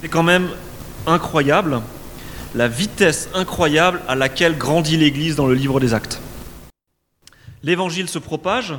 [0.00, 0.48] C'est quand même
[1.06, 1.80] incroyable
[2.54, 6.20] la vitesse incroyable à laquelle grandit l'Église dans le livre des actes.
[7.62, 8.74] L'évangile se propage,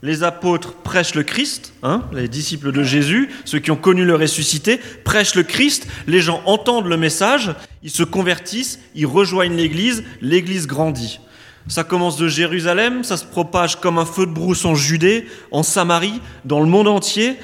[0.00, 4.14] les apôtres prêchent le Christ, hein, les disciples de Jésus, ceux qui ont connu le
[4.14, 7.52] ressuscité, prêchent le Christ, les gens entendent le message,
[7.82, 11.20] ils se convertissent, ils rejoignent l'Église, l'Église grandit.
[11.66, 15.62] Ça commence de Jérusalem, ça se propage comme un feu de brousse en Judée, en
[15.62, 17.36] Samarie, dans le monde entier,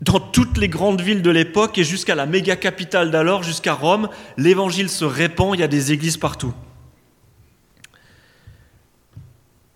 [0.00, 4.08] dans toutes les grandes villes de l'époque et jusqu'à la méga capitale d'alors, jusqu'à Rome.
[4.36, 6.52] L'évangile se répand, il y a des églises partout.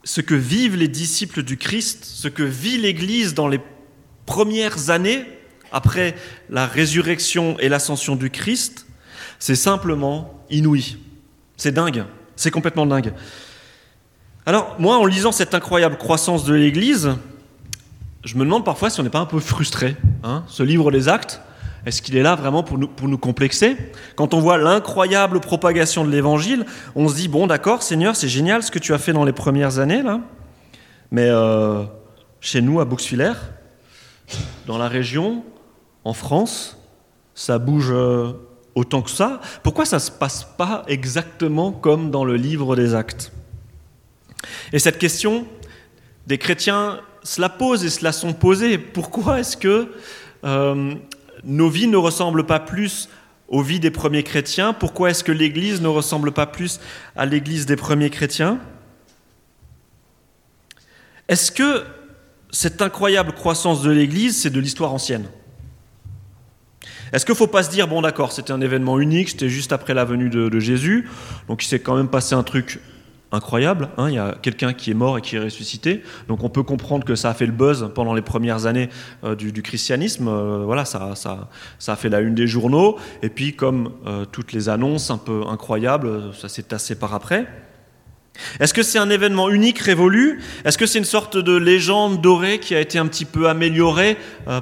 [0.05, 3.61] Ce que vivent les disciples du Christ, ce que vit l'Église dans les
[4.27, 5.25] premières années
[5.73, 6.14] après
[6.48, 8.87] la résurrection et l'ascension du Christ,
[9.39, 10.98] c'est simplement inouï.
[11.56, 12.05] C'est dingue,
[12.37, 13.12] c'est complètement dingue.
[14.47, 17.11] Alors, moi, en lisant cette incroyable croissance de l'Église,
[18.24, 19.97] je me demande parfois si on n'est pas un peu frustré.
[20.23, 21.41] Hein Ce livre des actes,
[21.87, 23.77] est-ce qu'il est là vraiment pour nous, pour nous complexer?
[24.16, 28.62] Quand on voit l'incroyable propagation de l'Évangile, on se dit, bon d'accord, Seigneur, c'est génial
[28.62, 30.20] ce que tu as fait dans les premières années, là.
[31.11, 31.84] Mais euh,
[32.41, 33.33] chez nous, à Bouxwiller,
[34.66, 35.42] dans la région,
[36.05, 36.78] en France,
[37.34, 38.33] ça bouge euh,
[38.75, 39.41] autant que ça.
[39.62, 43.33] Pourquoi ça ne se passe pas exactement comme dans le livre des actes?
[44.72, 45.47] Et cette question,
[46.27, 48.78] des chrétiens se la posent et se la sont posées.
[48.78, 49.92] Pourquoi est-ce que
[50.44, 50.94] euh,
[51.44, 53.08] nos vies ne ressemblent pas plus
[53.48, 54.72] aux vies des premiers chrétiens?
[54.72, 56.80] Pourquoi est-ce que l'Église ne ressemble pas plus
[57.16, 58.58] à l'Église des premiers chrétiens?
[61.28, 61.84] Est-ce que
[62.50, 65.26] cette incroyable croissance de l'Église, c'est de l'histoire ancienne?
[67.12, 69.72] Est-ce qu'il ne faut pas se dire, bon d'accord, c'était un événement unique, c'était juste
[69.72, 71.08] après la venue de, de Jésus,
[71.48, 72.80] donc il s'est quand même passé un truc
[73.33, 73.91] incroyable.
[73.97, 74.09] Hein.
[74.09, 76.03] il y a quelqu'un qui est mort et qui est ressuscité.
[76.28, 78.89] Donc on peut comprendre que ça a fait le buzz pendant les premières années
[79.25, 80.28] euh, du, christianisme.
[80.28, 82.98] Euh, voilà, ça, ça, ça, a fait la une des journaux.
[83.22, 87.47] Et puis comme euh, toutes les annonces un peu incroyables, ça s'est tassé par après.
[88.59, 90.41] Est-ce que c'est un événement unique, révolu?
[90.65, 94.16] Est-ce que c'est une sorte de légende dorée qui a été un petit peu améliorée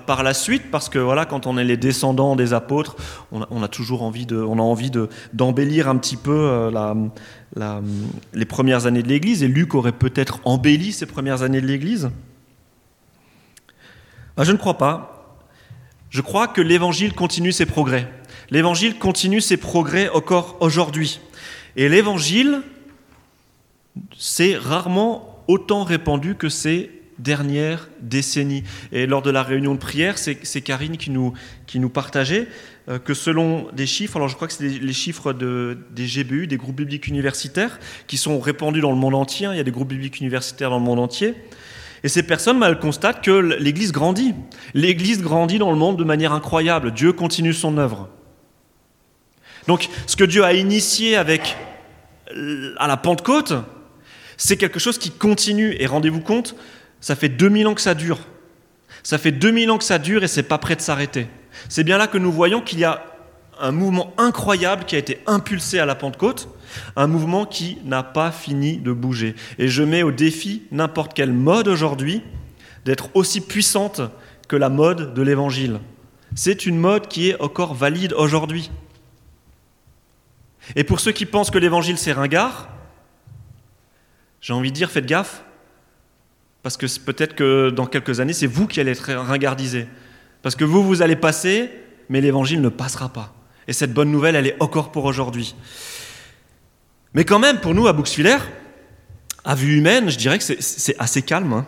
[0.06, 0.70] par la suite?
[0.70, 2.96] Parce que voilà, quand on est les descendants des apôtres,
[3.30, 4.90] on a, toujours envie de, on a envie
[5.32, 6.94] d'embellir un petit peu la,
[8.34, 12.10] les premières années de l'Église, et Luc aurait peut-être embelli ces premières années de l'Église?
[14.36, 15.14] Ah, Je ne crois pas.
[16.10, 18.10] Je crois que l'Évangile continue ses progrès.
[18.50, 21.20] L'Évangile continue ses progrès encore aujourd'hui.
[21.76, 22.62] Et l'Évangile,
[24.16, 28.62] c'est rarement autant répandu que ces dernières décennies.
[28.92, 31.32] Et lors de la réunion de prière, c'est Karine qui nous,
[31.66, 32.48] qui nous partageait
[32.88, 36.46] euh, que selon des chiffres, alors je crois que c'est les chiffres de, des GBU,
[36.46, 39.52] des groupes bibliques universitaires, qui sont répandus dans le monde entier, hein.
[39.52, 41.34] il y a des groupes bibliques universitaires dans le monde entier,
[42.04, 44.34] et ces personnes, bah, elles constatent que l'Église grandit.
[44.72, 46.92] L'Église grandit dans le monde de manière incroyable.
[46.92, 48.08] Dieu continue son œuvre.
[49.66, 51.56] Donc, ce que Dieu a initié avec
[52.76, 53.54] à la Pentecôte,
[54.38, 55.76] c'est quelque chose qui continue.
[55.78, 56.54] Et rendez-vous compte,
[57.00, 58.20] ça fait 2000 ans que ça dure.
[59.02, 61.26] Ça fait 2000 ans que ça dure et c'est pas prêt de s'arrêter.
[61.68, 63.04] C'est bien là que nous voyons qu'il y a
[63.60, 66.48] un mouvement incroyable qui a été impulsé à la Pentecôte,
[66.94, 69.34] un mouvement qui n'a pas fini de bouger.
[69.58, 72.22] Et je mets au défi n'importe quelle mode aujourd'hui
[72.84, 74.00] d'être aussi puissante
[74.46, 75.80] que la mode de l'Évangile.
[76.36, 78.70] C'est une mode qui est encore valide aujourd'hui.
[80.76, 82.68] Et pour ceux qui pensent que l'Évangile c'est ringard,
[84.40, 85.42] j'ai envie de dire faites gaffe,
[86.62, 89.86] parce que peut-être que dans quelques années, c'est vous qui allez être ringardisés.
[90.42, 91.70] Parce que vous, vous allez passer,
[92.08, 93.34] mais l'évangile ne passera pas.
[93.66, 95.54] Et cette bonne nouvelle, elle est encore pour aujourd'hui.
[97.14, 98.38] Mais quand même, pour nous, à Bouxwiller,
[99.44, 101.52] à vue humaine, je dirais que c'est assez calme.
[101.52, 101.66] Hein.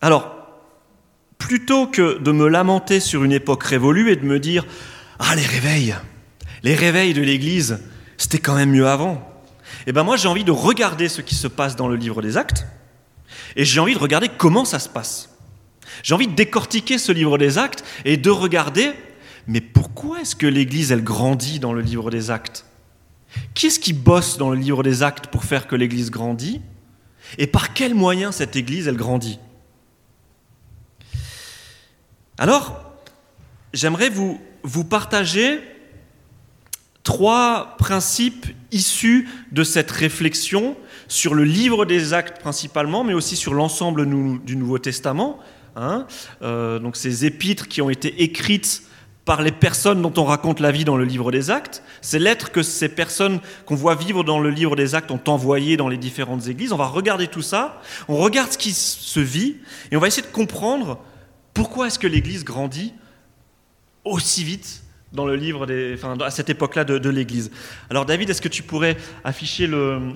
[0.00, 0.34] Alors,
[1.38, 4.66] plutôt que de me lamenter sur une époque révolue et de me dire
[5.18, 5.94] Ah, les réveils,
[6.62, 7.80] les réveils de l'Église,
[8.18, 9.31] c'était quand même mieux avant.
[9.86, 12.36] Eh bien, moi, j'ai envie de regarder ce qui se passe dans le livre des
[12.36, 12.66] Actes
[13.56, 15.30] et j'ai envie de regarder comment ça se passe.
[16.02, 18.92] J'ai envie de décortiquer ce livre des actes et de regarder,
[19.46, 22.64] mais pourquoi est-ce que l'Église, elle grandit dans le livre des actes?
[23.54, 26.60] Qui est-ce qui bosse dans le livre des actes pour faire que l'Église grandit?
[27.38, 29.38] Et par quels moyens cette Église, elle grandit?
[32.38, 32.82] Alors,
[33.72, 35.60] j'aimerais vous, vous partager
[37.02, 40.76] trois principes issus de cette réflexion
[41.08, 44.06] sur le livre des actes principalement, mais aussi sur l'ensemble
[44.44, 45.38] du Nouveau Testament,
[45.76, 46.06] Hein.
[46.42, 48.82] Euh, donc ces épîtres qui ont été écrites
[49.24, 52.50] par les personnes dont on raconte la vie dans le livre des actes, ces lettres
[52.50, 55.96] que ces personnes qu'on voit vivre dans le livre des actes ont envoyées dans les
[55.96, 56.72] différentes églises.
[56.72, 59.58] On va regarder tout ça, on regarde ce qui se vit,
[59.92, 60.98] et on va essayer de comprendre
[61.54, 62.94] pourquoi est-ce que l'église grandit
[64.04, 67.50] aussi vite dans le livre des, à cette époque-là de, l'Église.
[67.90, 70.14] Alors David, est-ce que tu pourrais afficher le,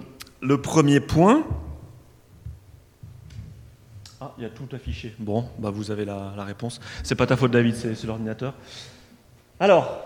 [0.63, 1.45] premier point?
[4.21, 5.15] Ah, il y a tout affiché.
[5.19, 6.81] Bon, bah vous avez la, la réponse.
[7.03, 8.55] C'est pas ta faute, David, c'est l'ordinateur.
[9.61, 10.05] Alors,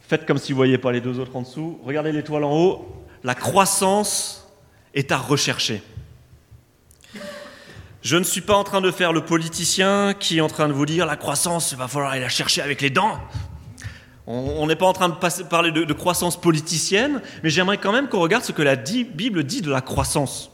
[0.00, 1.80] faites comme si vous ne voyez pas les deux autres en dessous.
[1.84, 3.04] Regardez l'étoile en haut.
[3.22, 4.48] La croissance
[4.94, 5.82] est à rechercher.
[8.02, 10.72] Je ne suis pas en train de faire le politicien qui est en train de
[10.72, 13.18] vous dire la croissance, il va falloir aller la chercher avec les dents.
[14.26, 18.20] On n'est pas en train de parler de, croissance politicienne, mais j'aimerais quand même qu'on
[18.20, 20.50] regarde ce que la Bible dit de la croissance.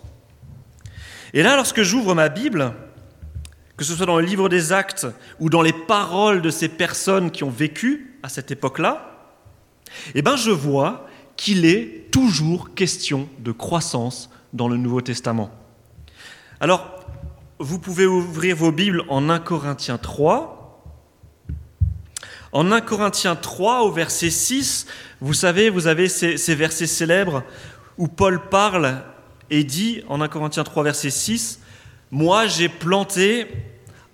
[1.35, 2.73] Et là, lorsque j'ouvre ma Bible,
[3.77, 5.07] que ce soit dans le livre des actes
[5.41, 9.13] ou dans les paroles de ces personnes qui ont vécu à cette époque-là,
[10.15, 15.51] eh ben je vois qu'il est toujours question de croissance dans le Nouveau Testament.
[16.61, 16.97] Alors,
[17.59, 20.56] vous pouvez ouvrir vos Bibles en 1 Corinthiens 3,
[22.53, 24.87] en 1 Corinthiens 3, au verset 6,
[25.21, 27.43] vous savez, vous avez ces, versets célèbres
[27.99, 29.03] où Paul parle
[29.51, 31.61] et dit, en 1 Corinthiens 3, verset 6,
[32.11, 33.49] Moi j'ai planté,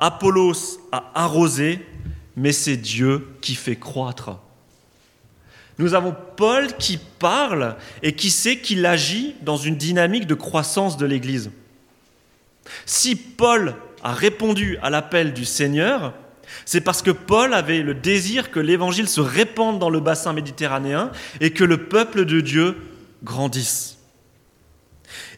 [0.00, 1.84] Apollos a arrosé,
[2.36, 4.38] mais c'est Dieu qui fait croître.
[5.78, 10.96] Nous avons Paul qui parle et qui sait qu'il agit dans une dynamique de croissance
[10.96, 11.50] de l'Église.
[12.86, 16.14] Si Paul a répondu à l'appel du Seigneur,
[16.64, 21.10] c'est parce que Paul avait le désir que l'évangile se répande dans le bassin méditerranéen
[21.40, 22.76] et que le peuple de Dieu
[23.22, 23.98] grandisse.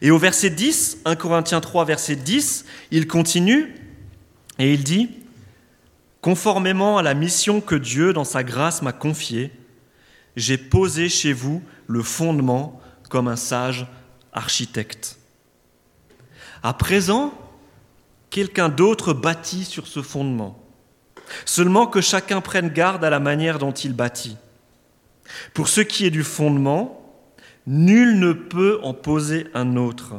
[0.01, 3.75] Et au verset 10, 1 Corinthiens 3, verset 10, il continue
[4.59, 5.09] et il dit,
[6.21, 9.51] Conformément à la mission que Dieu, dans sa grâce, m'a confiée,
[10.35, 13.85] j'ai posé chez vous le fondement comme un sage
[14.33, 15.19] architecte.
[16.63, 17.31] À présent,
[18.31, 20.64] quelqu'un d'autre bâtit sur ce fondement.
[21.45, 24.37] Seulement que chacun prenne garde à la manière dont il bâtit.
[25.53, 27.01] Pour ce qui est du fondement,
[27.65, 30.15] nul ne peut en poser un autre.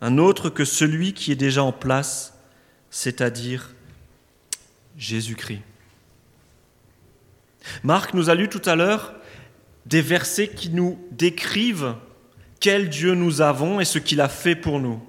[0.00, 2.34] Un autre que celui qui est déjà en place,
[2.90, 3.74] c'est-à-dire
[4.96, 5.62] Jésus-Christ.
[7.82, 9.14] Marc nous a lu tout à l'heure
[9.86, 11.94] des versets qui nous décrivent
[12.60, 15.00] quel Dieu nous avons et ce qu'il a fait pour nous.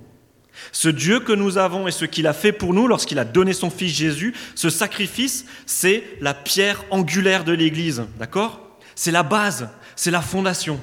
[0.71, 3.54] Ce Dieu que nous avons et ce qu'il a fait pour nous lorsqu'il a donné
[3.54, 8.04] son Fils Jésus, ce sacrifice, c'est la pierre angulaire de l'Église.
[8.19, 8.80] D'accord?
[8.95, 10.80] C'est la base, c'est la fondation.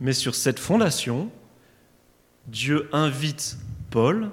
[0.00, 1.30] Mais sur cette fondation,
[2.46, 3.56] Dieu invite
[3.90, 4.30] Paul,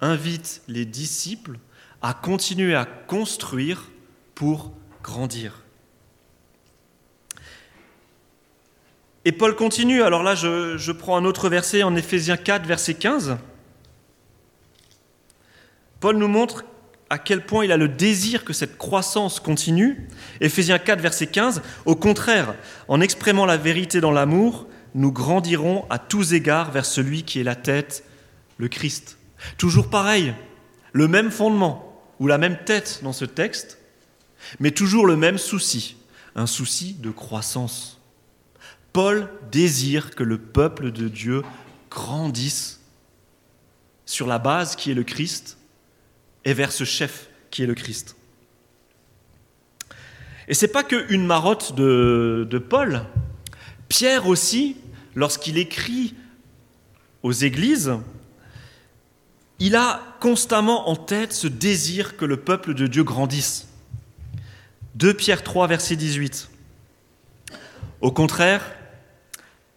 [0.00, 1.58] invite les disciples
[2.02, 3.90] à continuer à construire
[4.34, 4.72] pour
[5.02, 5.63] grandir.
[9.24, 13.38] Et Paul continue, alors là je, prends un autre verset en Éphésiens 4, verset 15.
[16.00, 16.64] Paul nous montre
[17.08, 20.08] à quel point il a le désir que cette croissance continue.
[20.42, 21.62] Éphésiens 4, verset 15.
[21.86, 22.54] Au contraire,
[22.88, 27.44] en exprimant la vérité dans l'amour, nous grandirons à tous égards vers celui qui est
[27.44, 28.04] la tête,
[28.58, 29.16] le Christ.
[29.56, 30.34] Toujours pareil,
[30.92, 33.78] le même fondement ou la même tête dans ce texte,
[34.60, 35.96] mais toujours le même souci,
[36.36, 37.93] un souci de croissance.
[38.94, 41.42] Paul désire que le peuple de Dieu
[41.90, 42.80] grandisse
[44.06, 45.58] sur la base qui est le Christ
[46.44, 48.14] et vers ce chef qui est le Christ.
[50.46, 53.02] Et c'est pas qu'une marotte de, de Paul.
[53.88, 54.76] Pierre aussi,
[55.16, 56.14] lorsqu'il écrit
[57.24, 57.94] aux églises,
[59.58, 63.66] il a constamment en tête ce désir que le peuple de Dieu grandisse.
[64.94, 66.48] 2 Pierre 3, verset 18.
[68.00, 68.62] Au contraire,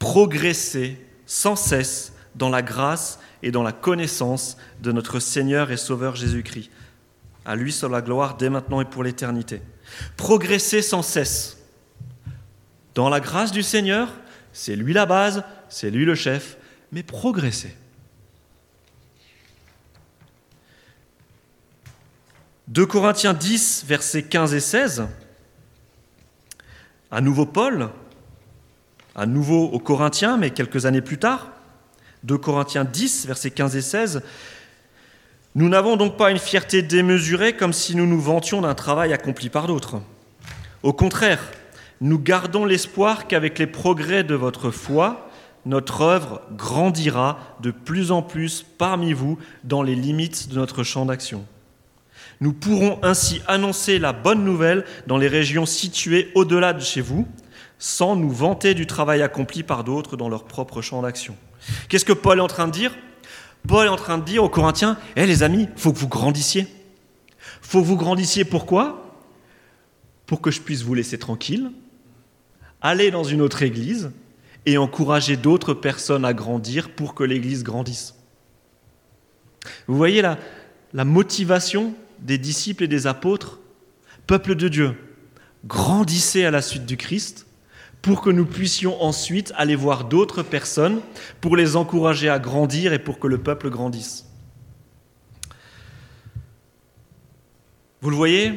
[0.08, 0.96] progresser
[1.26, 6.72] sans cesse dans la grâce et dans la connaissance de notre Seigneur et Sauveur Jésus-Christ.
[7.44, 9.62] À lui soit la gloire dès maintenant et pour l'éternité.
[10.16, 11.58] Progresser sans cesse.
[12.96, 14.08] Dans la grâce du Seigneur,
[14.54, 16.56] c'est lui la base, c'est lui le chef,
[16.94, 17.76] mais progresser.
[22.70, 25.06] De Corinthiens 10, versets 15 et 16,
[27.12, 27.90] à nouveau Paul,
[29.18, 31.50] à nouveau aux Corinthiens, mais quelques années plus tard,
[32.24, 34.22] de Corinthiens 10, versets 15 et 16,
[35.56, 39.50] Nous n'avons donc pas une fierté démesurée comme si nous nous vantions d'un travail accompli
[39.50, 40.00] par d'autres.
[40.84, 41.42] Au contraire,
[42.00, 45.32] nous gardons l'espoir qu'avec les progrès de votre foi,
[45.66, 51.08] notre œuvre grandira de plus en plus parmi vous dans les limites de notre champ
[51.08, 51.44] d'action.
[52.40, 57.28] Nous pourrons ainsi annoncer la bonne nouvelle dans les régions situées au-delà de chez vous,
[57.80, 61.36] sans nous vanter du travail accompli par d'autres dans leur propre champ d'action.
[61.90, 62.96] Qu'est-ce que Paul est en train de dire?
[63.68, 66.68] Paul est en train de dire aux Corinthiens, hé les amis, faut que vous grandissiez.
[67.62, 69.16] Faut que vous grandissiez pourquoi?
[70.26, 71.72] Pour que je puisse vous laisser tranquille,
[72.82, 74.12] aller dans une autre église
[74.66, 78.16] et encourager d'autres personnes à grandir pour que l'église grandisse.
[79.88, 80.38] Vous voyez la,
[80.94, 83.60] la motivation des disciples et des apôtres
[84.28, 84.94] Peuple de Dieu,
[85.66, 87.47] grandissez à la suite du Christ
[88.08, 91.02] pour que nous puissions ensuite aller voir d'autres personnes,
[91.42, 94.26] pour les encourager à grandir et pour que le peuple grandisse.
[98.00, 98.54] Vous le voyez,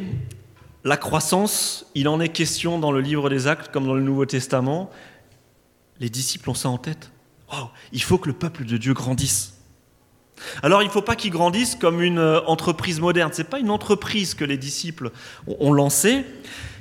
[0.85, 4.25] la croissance, il en est question dans le livre des actes comme dans le Nouveau
[4.25, 4.89] Testament.
[5.99, 7.11] Les disciples ont ça en tête.
[7.91, 9.60] il faut que le peuple de Dieu grandisse.
[10.63, 13.33] Alors il ne faut pas qu'il grandisse comme une euh, entreprise moderne.
[13.33, 15.11] Ce n'est pas une entreprise que les disciples
[15.47, 16.25] ont lancée,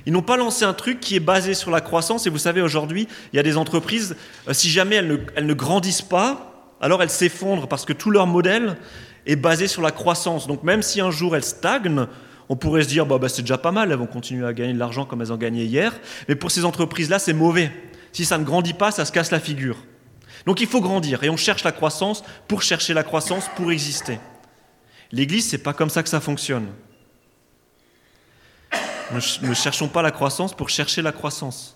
[0.06, 2.26] ils n'ont pas lancé un truc qui est basé sur la croissance.
[2.26, 4.16] Et vous savez, aujourd'hui, il y a des entreprises,
[4.48, 8.78] euh, si jamais elles ne, grandissent pas, alors elles s'effondrent parce que tout leur modèle
[9.28, 10.48] est basé sur la croissance.
[10.48, 12.08] Donc même si un jour elles stagnent,
[12.48, 14.74] on pourrait se dire, bah, bah, c'est déjà pas mal, elles vont continuer à gagner
[14.74, 15.94] de l'argent comme elles ont gagné hier.
[16.28, 17.72] Mais pour ces entreprises-là, c'est mauvais.
[18.12, 19.78] Si ça ne grandit pas, ça se casse la figure.
[20.46, 24.20] Donc il faut grandir et on cherche la croissance pour chercher la croissance, pour exister.
[25.12, 26.68] L'Église, c'est pas comme ça que ça fonctionne.
[29.12, 31.76] Ne, cherchons pas la croissance pour chercher la croissance.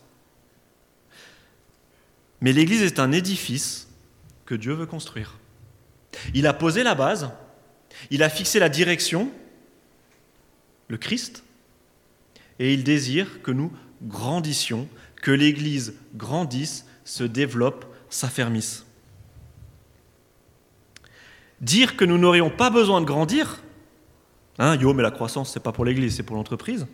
[2.42, 3.88] Mais l'Église est un édifice
[4.46, 5.40] que Dieu veut construire.
[6.36, 7.32] Il a posé la base,
[8.12, 9.32] il a fixé la direction,
[10.90, 11.44] le Christ,
[12.60, 13.72] et il désire que nous
[14.04, 14.88] grandissions,
[15.22, 18.86] que l'Église grandisse, se développe, s'affermisse.
[21.62, 23.62] Dire que nous n'aurions pas besoin de grandir,
[24.60, 26.88] hein, yo, mais la croissance, c'est pas pour l'Église, c'est pour l'entreprise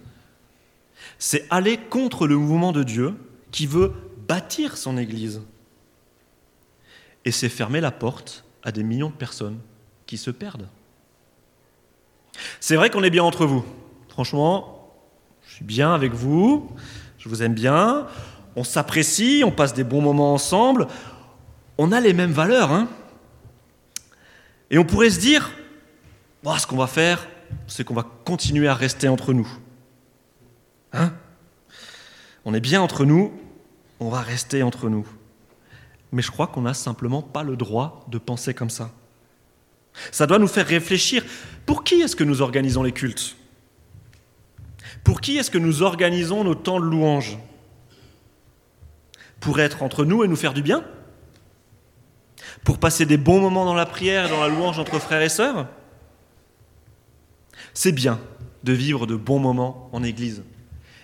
[1.17, 3.13] c'est aller contre le mouvement de Dieu
[3.51, 3.93] qui veut
[4.27, 5.41] bâtir son Église.
[7.25, 9.59] Et c'est fermer la porte à des millions de personnes
[10.05, 10.67] qui se perdent.
[12.59, 13.65] C'est vrai qu'on est bien entre vous.
[14.07, 14.93] Franchement,
[15.45, 16.69] je suis bien avec vous,
[17.17, 18.07] je vous aime bien,
[18.55, 20.87] on s'apprécie, on passe des bons moments ensemble,
[21.77, 22.71] on a les mêmes valeurs.
[22.71, 22.87] Hein
[24.69, 25.51] Et on pourrait se dire,
[26.43, 27.27] ce qu'on va faire,
[27.67, 29.47] c'est qu'on va continuer à rester entre nous.
[30.93, 31.13] Hein?
[32.45, 33.33] On est bien entre nous,
[33.99, 35.07] on va rester entre nous.
[36.11, 38.91] Mais je crois qu'on n'a simplement pas le droit de penser comme ça.
[40.11, 41.23] Ça doit nous faire réfléchir.
[41.65, 43.35] Pour qui est-ce que nous organisons les cultes?
[45.03, 47.37] Pour qui est-ce que nous organisons nos temps de louange?
[49.39, 50.83] Pour être entre nous et nous faire du bien
[52.63, 55.29] Pour passer des bons moments dans la prière et dans la louange entre frères et
[55.29, 55.67] sœurs
[57.73, 58.19] C'est bien
[58.63, 60.43] de vivre de bons moments en Église.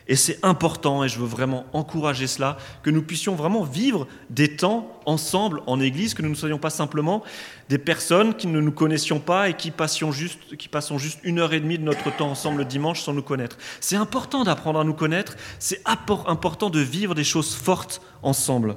[0.08, 4.56] Et c'est important, et je veux vraiment encourager cela, que nous puissions vraiment vivre des
[4.56, 7.24] temps ensemble en Église, que nous ne soyons pas simplement
[7.70, 11.40] des personnes qui ne nous connaissions pas et qui, passions juste, qui passons juste une
[11.40, 13.58] heure et demie de notre temps ensemble le dimanche sans nous connaître.
[13.82, 18.76] C'est important d'apprendre à nous connaître, c'est important de vivre des choses fortes ensemble.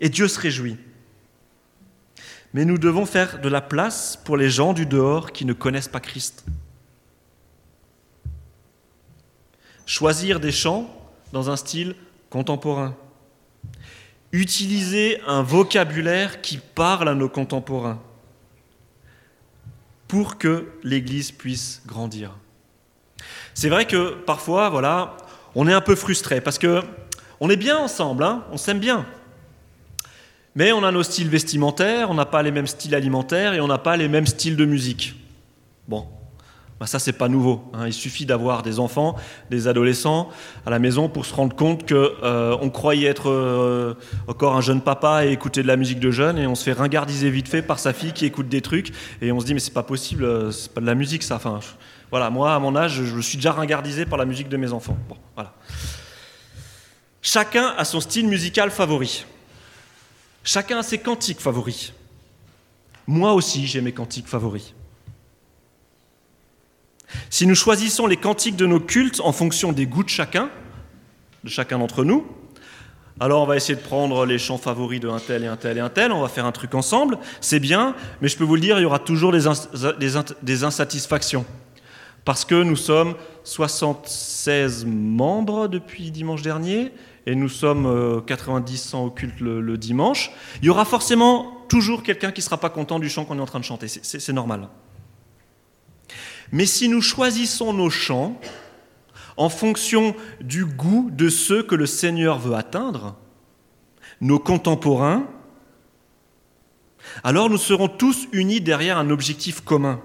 [0.00, 0.78] Et Dieu se réjouit.
[2.54, 5.88] Mais nous devons faire de la place pour les gens du dehors qui ne connaissent
[5.88, 6.46] pas Christ.
[9.88, 10.86] Choisir des chants
[11.32, 11.96] dans un style
[12.28, 12.94] contemporain,
[14.32, 17.98] utiliser un vocabulaire qui parle à nos contemporains
[20.06, 22.36] pour que l'Église puisse grandir.
[23.54, 25.16] C'est vrai que parfois, voilà,
[25.54, 26.82] on est un peu frustré parce que
[27.40, 29.06] on est bien ensemble, hein, on s'aime bien.
[30.54, 33.68] Mais on a nos styles vestimentaires, on n'a pas les mêmes styles alimentaires et on
[33.68, 35.14] n'a pas les mêmes styles de musique.
[35.86, 36.06] Bon,
[36.80, 37.64] bah, ça, c'est pas nouveau.
[37.74, 37.86] Hein.
[37.86, 39.16] Il suffit d'avoir des enfants,
[39.50, 40.28] des adolescents
[40.64, 43.94] à la maison pour se rendre compte qu'on euh, croyait être euh,
[44.28, 46.72] encore un jeune papa et écouter de la musique de jeune et on se fait
[46.72, 49.60] ringardiser vite fait par sa fille qui écoute des trucs et on se dit mais
[49.60, 51.36] c'est pas possible, euh, c'est pas de la musique ça.
[51.36, 51.58] Enfin,
[52.10, 54.96] voilà, moi à mon âge, je suis déjà ringardisé par la musique de mes enfants.
[55.34, 55.54] Voilà.
[57.22, 59.26] Chacun a son style musical favori.
[60.44, 61.92] Chacun a ses cantiques favoris.
[63.06, 64.74] Moi aussi, j'ai mes cantiques favoris.
[67.30, 70.50] Si nous choisissons les cantiques de nos cultes en fonction des goûts de chacun,
[71.44, 72.26] de chacun d'entre nous,
[73.20, 75.76] alors on va essayer de prendre les chants favoris de un tel et un tel
[75.76, 78.54] et un tel, on va faire un truc ensemble, c'est bien, mais je peux vous
[78.54, 81.44] le dire, il y aura toujours des, insatisfactions.
[82.24, 86.92] Parce que nous sommes 76 membres depuis dimanche dernier,
[87.26, 90.30] et nous sommes 90 euh, au culte le, le, dimanche,
[90.62, 93.42] il y aura forcément toujours quelqu'un qui ne sera pas content du chant qu'on est
[93.42, 94.68] en train de chanter, c'est normal.
[96.52, 98.40] Mais si nous choisissons nos chants
[99.36, 103.16] en fonction du goût de ceux que le Seigneur veut atteindre,
[104.20, 105.28] nos contemporains,
[107.22, 110.00] alors nous serons tous unis derrière un objectif commun.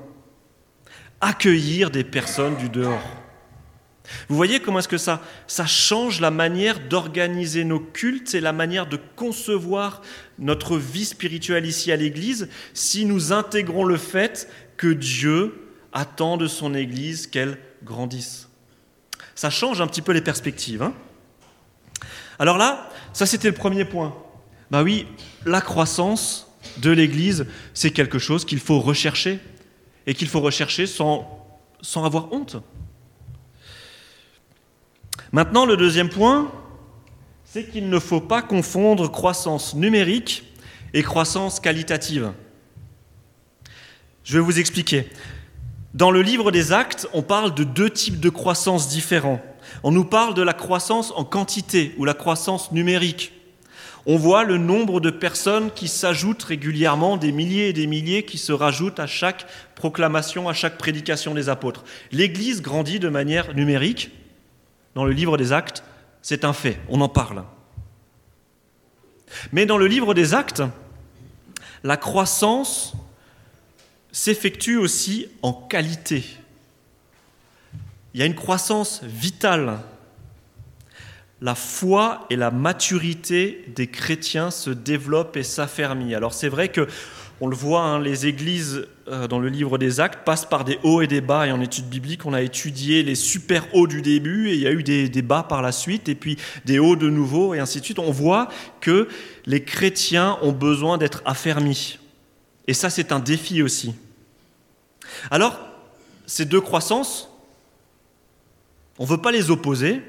[1.21, 3.01] accueillir des personnes du dehors.
[4.27, 8.51] Vous voyez comment est-ce que ça, ça change la manière d'organiser nos cultes et la
[8.51, 10.01] manière de concevoir
[10.38, 15.62] notre vie spirituelle ici à l'Église si nous intégrons le fait que Dieu
[15.93, 18.50] attend de son Église qu'elle grandisse.
[19.35, 20.81] Ça change un petit peu les perspectives.
[20.81, 20.93] Hein
[22.39, 24.15] Alors là, ça c'était le premier point.
[24.71, 25.07] Bah oui,
[25.45, 29.39] la croissance de l'Église, c'est quelque chose qu'il faut rechercher
[30.07, 31.45] et qu'il faut rechercher sans,
[31.81, 32.57] sans avoir honte.
[35.31, 36.51] Maintenant, le deuxième point,
[37.45, 40.43] c'est qu'il ne faut pas confondre croissance numérique
[40.93, 42.31] et croissance qualitative.
[44.23, 45.09] Je vais vous expliquer.
[45.93, 49.39] Dans le livre des actes, on parle de deux types de croissance différents.
[49.83, 53.31] On nous parle de la croissance en quantité ou la croissance numérique.
[54.07, 58.39] On voit le nombre de personnes qui s'ajoutent régulièrement, des milliers et des milliers qui
[58.39, 59.45] se rajoutent à chaque
[59.75, 61.83] proclamation, à chaque prédication des apôtres.
[62.12, 64.09] L'Église grandit de manière numérique,
[64.95, 65.83] dans le livre des actes,
[66.23, 67.43] c'est un fait, on en parle.
[69.51, 70.63] Mais dans le livre des actes,
[71.83, 72.93] la croissance
[74.13, 76.24] s'effectue aussi en qualité.
[78.13, 79.79] Il y a une croissance vitale.
[81.41, 86.15] La foi et la maturité des chrétiens se développent et s'affermissent.
[86.15, 86.88] Alors c'est vrai que
[87.41, 90.77] on le voit, hein, les églises euh, dans le livre des actes passent par des
[90.84, 91.48] hauts et des bas.
[91.48, 94.67] Et en études bibliques, on a étudié les super hauts du début et il y
[94.67, 97.60] a eu des, des bas par la suite et puis des hauts de nouveau et
[97.60, 98.00] ainsi de suite.
[98.00, 98.48] On voit
[98.79, 99.10] que
[99.48, 101.98] les chrétiens ont besoin d'être affermis.
[102.67, 103.96] Et ça, c'est un défi aussi.
[105.32, 105.60] Alors,
[106.25, 107.29] ces deux croissances,
[109.00, 110.01] on ne veut pas les opposer,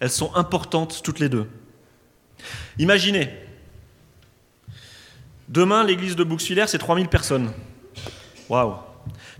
[0.00, 1.48] elles sont importantes toutes les deux.
[2.78, 3.30] Imaginez,
[5.52, 7.52] Demain, l'église de Bouxwiller, c'est 3000 personnes.
[8.48, 8.74] Waouh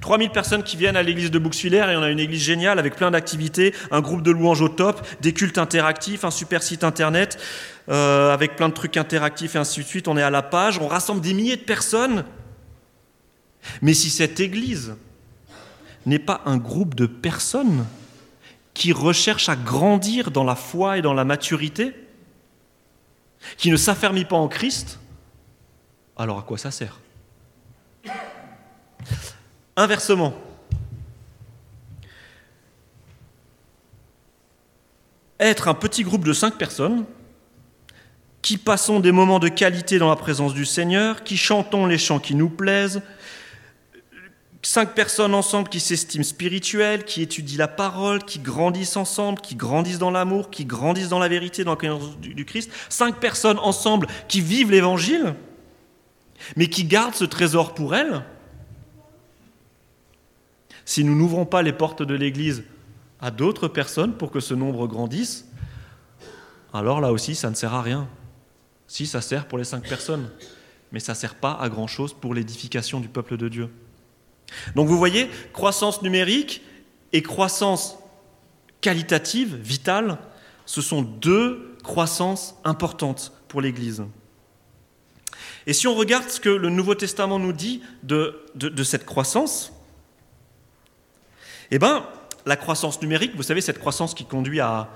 [0.02, 2.96] 3000 personnes qui viennent à l'église de Bouxwiller et on a une église géniale avec
[2.96, 7.38] plein d'activités, un groupe de louanges au top, des cultes interactifs, un super site internet
[7.88, 10.08] euh, avec plein de trucs interactifs et ainsi de suite.
[10.08, 12.24] On est à la page, on rassemble des milliers de personnes.
[13.80, 14.96] Mais si cette église
[16.06, 17.86] n'est pas un groupe de personnes
[18.74, 21.94] qui recherchent à grandir dans la foi et dans la maturité,
[23.56, 24.98] qui ne s'affermit pas en Christ,
[26.16, 27.00] alors à quoi ça sert?
[29.76, 30.34] Inversement,
[35.40, 37.04] être un petit groupe de cinq personnes
[38.42, 42.18] qui passons des moments de qualité dans la présence du Seigneur, qui chantons les chants
[42.18, 43.02] qui nous plaisent,
[44.62, 49.98] cinq personnes ensemble qui s'estiment spirituelles, qui étudient la parole, qui grandissent ensemble, qui grandissent
[49.98, 54.06] dans l'amour, qui grandissent dans la vérité, dans la connaissance du Christ, cinq personnes ensemble
[54.28, 55.34] qui vivent l'Évangile,
[56.56, 58.24] mais qui garde ce trésor pour elle,
[60.84, 62.64] si nous n'ouvrons pas les portes de l'Église
[63.20, 65.46] à d'autres personnes pour que ce nombre grandisse,
[66.72, 68.08] alors là aussi, ça ne sert à rien.
[68.86, 70.30] Si, ça sert pour les cinq personnes,
[70.90, 73.70] mais ça ne sert pas à grand-chose pour l'édification du peuple de Dieu.
[74.74, 76.62] Donc vous voyez, croissance numérique
[77.12, 77.98] et croissance
[78.80, 80.18] qualitative, vitale,
[80.66, 84.04] ce sont deux croissances importantes pour l'Église.
[85.66, 88.34] Et si on regarde ce que le Nouveau Testament nous dit de,
[88.82, 89.72] cette croissance,
[91.70, 92.04] eh bien,
[92.44, 94.88] la croissance numérique, vous savez, cette croissance qui conduit à,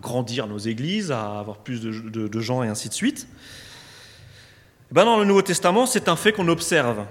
[0.00, 3.26] grandir nos églises, à avoir plus de, gens et ainsi de suite,
[4.90, 7.04] eh ben dans le Nouveau Testament, c'est un fait qu'on observe.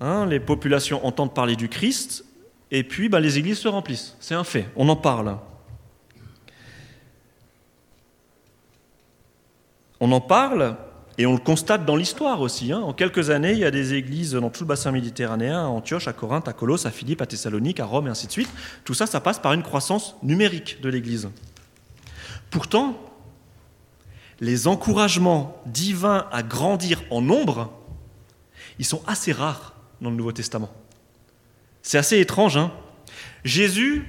[0.00, 0.26] Hein.
[0.26, 2.24] les populations entendent parler du Christ,
[2.70, 4.16] et puis ben, les églises se remplissent.
[4.20, 5.38] C'est un fait, on en parle.
[10.00, 10.76] On en parle
[11.18, 12.72] et on le constate dans l'histoire aussi.
[12.72, 12.80] Hein.
[12.80, 16.08] En quelques années, il y a des églises dans tout le bassin méditerranéen, à Antioche,
[16.08, 18.50] à Corinthe, à Colosse, à Philippe, à Thessalonique, à Rome, et ainsi de suite.
[18.84, 21.30] Tout ça, ça passe par une croissance numérique de l'Église.
[22.50, 22.98] Pourtant,
[24.40, 27.72] les encouragements divins à grandir en nombre,
[28.78, 30.72] ils sont assez rares dans le Nouveau Testament.
[31.82, 32.56] C'est assez étrange.
[32.56, 32.72] Hein
[33.44, 34.04] Jésus,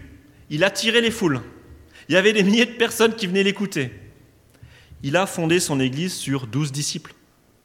[0.49, 1.41] il attirait les foules.
[2.09, 3.91] Il y avait des milliers de personnes qui venaient l'écouter
[5.03, 7.13] il a fondé son Église sur douze disciples.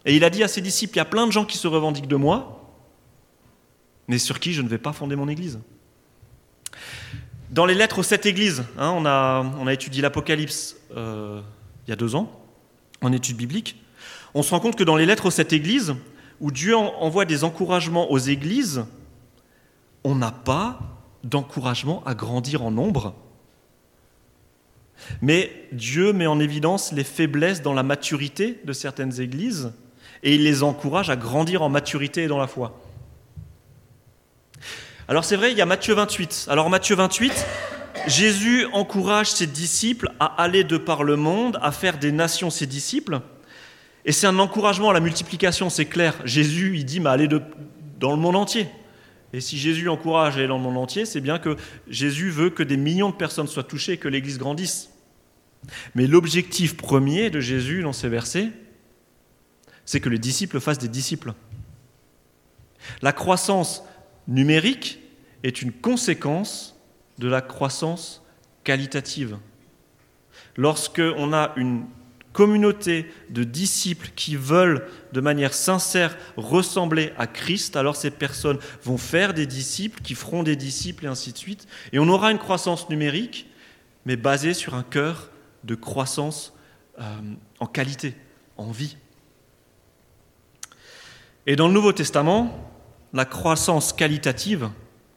[0.05, 1.69] Et il a dit à ses disciples, il y a plein de gens qui se
[1.69, 2.75] revendiquent de moi,
[4.09, 5.61] mais sur qui je ne vais pas fonder mon Église.
[7.51, 11.41] Dans les lettres aux sept églises, hein, on, a, on, a, étudié l'Apocalypse euh,
[11.87, 12.33] il y a deux ans,
[13.01, 13.77] en étude biblique,
[14.35, 15.95] on se rend compte que dans les lettres aux sept églises,
[16.43, 18.85] où Dieu envoie des encouragements aux églises,
[20.05, 20.81] on n'a pas
[21.25, 23.15] d'encouragement à grandir en nombre,
[25.21, 29.73] mais Dieu met en évidence les faiblesses dans la maturité de certaines églises
[30.25, 32.79] et il les encourage à grandir en maturité et dans la foi.
[35.09, 36.47] Alors c'est vrai, il y a Matthieu 28.
[36.49, 37.47] Alors Matthieu 28,
[38.09, 42.67] Jésus encourage ses disciples à aller de par le monde, à faire des nations ses
[42.67, 43.21] disciples.
[44.05, 46.15] Et c'est un encouragement à la multiplication, c'est clair.
[46.25, 48.69] Jésus, il dit, mais allez dans le monde entier.
[49.33, 51.57] Et si Jésus encourage à aller dans le monde entier, c'est bien que
[51.89, 54.91] Jésus veut que des millions de personnes soient touchées et que l'Église grandisse.
[55.95, 58.49] Mais l'objectif premier de Jésus dans ces versets,
[59.85, 61.33] c'est que les disciples fassent des disciples.
[63.01, 63.85] La croissance
[64.29, 64.99] numérique
[65.45, 66.77] est une conséquence
[67.19, 68.23] de la croissance
[68.65, 69.39] qualitative.
[70.57, 71.87] Lorsque on a une
[72.33, 78.99] communauté de disciples qui veulent de manière sincère ressembler à Christ, alors ces personnes vont
[78.99, 81.67] faire des disciples, qui feront des disciples et ainsi de suite.
[81.93, 83.49] Et on aura une croissance numérique,
[84.07, 85.31] mais basée sur un cœur
[85.65, 86.55] de croissance
[86.99, 87.05] euh,
[87.61, 88.15] en qualité,
[88.57, 88.97] en vie.
[91.47, 92.71] Et dans le Nouveau Testament,
[93.13, 94.71] la croissance qualitative,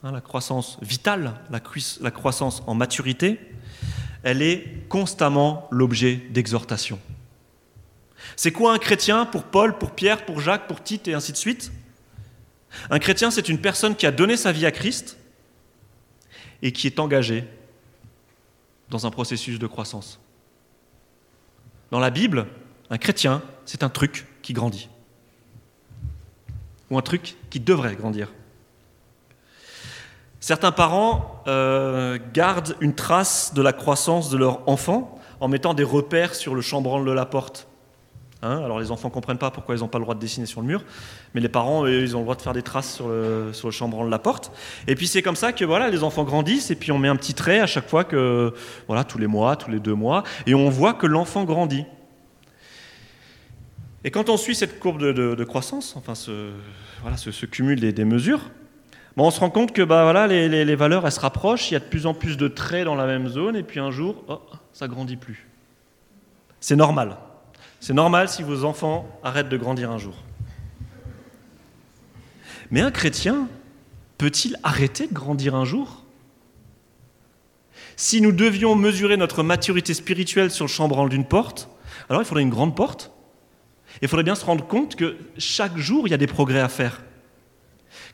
[0.04, 3.40] hein, la croissance vitale, la croissance en maturité,
[4.26, 7.00] elle est constamment l'objet d'exhortation.
[8.36, 11.38] C'est quoi un chrétien pour Paul, pour Pierre, pour Jacques, pour Tite et ainsi de
[11.38, 11.72] suite?
[12.90, 15.18] Un chrétien, c'est une personne qui a donné sa vie à Christ
[16.64, 17.48] et qui est engagée
[18.90, 20.20] dans un processus de croissance.
[21.92, 22.48] Dans la Bible,
[22.90, 24.90] un chrétien, c'est un truc qui grandit.
[26.90, 28.34] Ou un truc qui devrait grandir.
[30.46, 35.84] Certains parents euh, gardent une trace de la croissance de leur enfant en mettant des
[35.84, 37.68] repères sur le chambranle de la porte.
[38.44, 40.46] Hein, alors les enfants ne comprennent pas pourquoi ils n'ont pas le droit de dessiner
[40.46, 40.84] sur le mur,
[41.34, 44.12] mais les parents, ils ont le droit de faire des traces sur le, chambranle de
[44.12, 44.52] la porte.
[44.86, 47.16] Et puis c'est comme ça que voilà, les enfants grandissent, et puis on met un
[47.16, 48.54] petit trait à chaque fois que,
[48.86, 51.86] voilà, tous les mois, tous les deux mois, et on voit que l'enfant grandit.
[54.04, 56.52] Et quand on suit cette courbe de, croissance, enfin ce,
[57.02, 58.42] voilà, ce, cumul des mesures,
[59.24, 62.06] on se rend compte que bah, les, valeurs se rapprochent, il y a de plus
[62.06, 64.42] en plus de traits dans la même zone, et puis un jour, oh,
[64.74, 65.48] ça grandit plus.
[66.60, 67.18] C'est normal.
[67.80, 70.16] C'est normal si vos enfants arrêtent de grandir un jour.
[72.72, 73.48] Mais un chrétien
[74.18, 76.04] peut-il arrêter de grandir un jour?
[77.96, 81.70] Si nous devions mesurer notre maturité spirituelle sur le chambranle d'une porte,
[82.10, 83.12] alors il faudrait une grande porte.
[84.02, 86.68] Il faudrait bien se rendre compte que chaque jour, il y a des progrès à
[86.68, 87.02] faire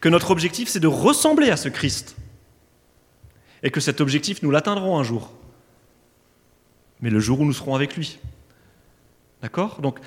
[0.02, 2.16] que notre objectif, c'est de ressembler à ce Christ.
[3.64, 5.32] Et que cet objectif, nous l'atteindrons un jour.
[7.00, 8.20] Mais le jour où nous serons avec lui.
[9.42, 9.80] D'accord?
[9.82, 10.00] Donc,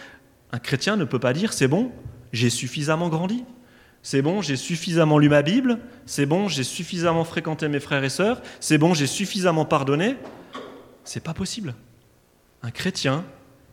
[0.53, 1.93] un chrétien ne peut pas dire, c'est bon,
[2.33, 3.45] j'ai suffisamment grandi.
[4.03, 5.79] C'est bon, j'ai suffisamment lu ma Bible.
[6.05, 8.43] C'est bon, j'ai suffisamment fréquenté mes frères et sœurs.
[8.61, 10.17] C'est bon, j'ai suffisamment pardonné.
[11.05, 11.75] C'est pas possible.
[12.63, 13.25] Un chrétien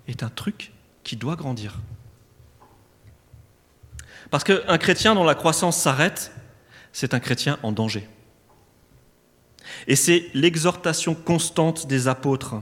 [0.08, 0.72] est un truc
[1.04, 1.80] qui doit grandir.
[4.32, 6.32] Parce qu'un chrétien dont la croissance s'arrête,
[6.94, 8.08] c'est un chrétien en danger.
[9.88, 12.56] Et c'est l'exhortation constante des apôtres.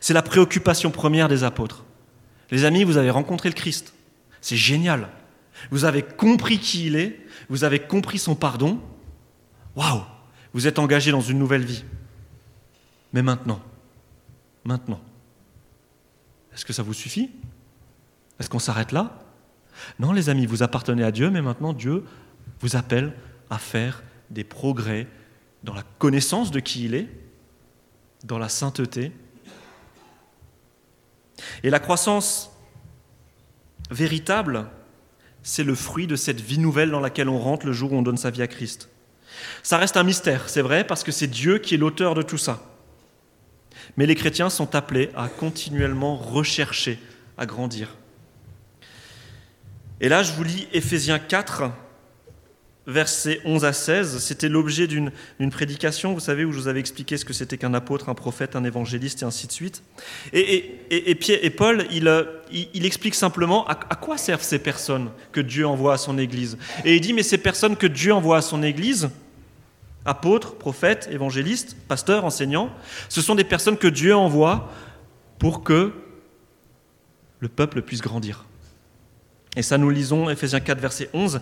[0.00, 1.84] C'est la préoccupation première des apôtres.
[2.50, 3.94] Les amis, vous avez rencontré le Christ.
[4.42, 5.08] C'est génial.
[5.70, 8.80] Vous avez compris qui il est, vous avez compris son pardon.
[9.74, 10.02] Waouh
[10.52, 11.84] Vous êtes engagé dans une nouvelle vie.
[13.14, 13.60] Mais maintenant,
[14.64, 15.00] maintenant,
[16.52, 17.30] est-ce que ça vous suffit?
[18.38, 19.18] Est-ce qu'on s'arrête là?
[19.98, 22.04] Non, les amis, vous appartenez à Dieu, mais maintenant Dieu
[22.60, 23.12] vous appelle
[23.50, 25.06] à faire des progrès
[25.64, 27.08] dans la connaissance de qui il est,
[28.24, 29.12] dans la sainteté.
[31.62, 32.50] Et la croissance
[33.90, 34.66] véritable,
[35.42, 38.02] c'est le fruit de cette vie nouvelle dans laquelle on rentre le jour où on
[38.02, 38.88] donne sa vie à Christ.
[39.62, 42.38] Ça reste un mystère, c'est vrai, parce que c'est Dieu qui est l'auteur de tout
[42.38, 42.62] ça.
[43.96, 46.98] Mais les chrétiens sont appelés à continuellement rechercher,
[47.36, 47.96] à grandir.
[50.00, 51.70] Et là, je vous lis Éphésiens 4,
[52.86, 54.18] versets 11 à 16.
[54.18, 55.12] C'était l'objet d'une
[55.50, 58.56] prédication, vous savez, où je vous avais expliqué ce que c'était qu'un apôtre, un prophète,
[58.56, 59.82] un évangéliste et ainsi de suite.
[60.32, 62.10] Et, et, Paul, il,
[62.50, 66.58] il, explique simplement à, quoi servent ces personnes que Dieu envoie à son Église.
[66.84, 69.10] Et il dit, mais ces personnes que Dieu envoie à son Église,
[70.04, 72.70] apôtres, prophètes, évangélistes, pasteurs, enseignants,
[73.08, 74.72] ce sont des personnes que Dieu envoie
[75.38, 75.92] pour que
[77.40, 78.47] le peuple puisse grandir.
[79.56, 81.40] Et ça, nous lisons Ephésiens 4, verset 11.